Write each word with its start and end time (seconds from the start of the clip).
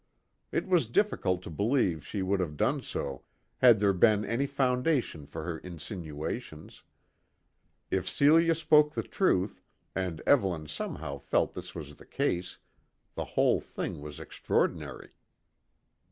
It 0.51 0.65
was 0.67 0.87
difficult 0.87 1.43
to 1.43 1.51
believe 1.51 2.03
she 2.03 2.23
would 2.23 2.39
have 2.39 2.57
done 2.57 2.81
so 2.81 3.21
had 3.57 3.79
there 3.79 3.93
been 3.93 4.25
any 4.25 4.47
foundation 4.47 5.27
for 5.27 5.43
her 5.43 5.59
insinuations. 5.59 6.81
If 7.91 8.09
Celia 8.09 8.55
spoke 8.55 8.93
the 8.93 9.03
truth, 9.03 9.61
and 9.93 10.19
Evelyn 10.25 10.65
somehow 10.67 11.19
felt 11.19 11.53
this 11.53 11.75
was 11.75 11.93
the 11.93 12.07
case, 12.07 12.57
the 13.13 13.25
whole 13.37 13.61
thing 13.61 14.01
was 14.01 14.19
extraordinary. 14.19 15.11